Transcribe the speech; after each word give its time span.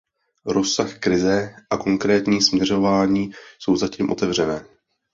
Rozsah 0.45 0.99
krize 0.99 1.55
a 1.69 1.77
konkrétní 1.77 2.41
směřování 2.41 3.31
jsou 3.59 3.75
zatím 3.75 4.09
otevřené. 4.11 4.65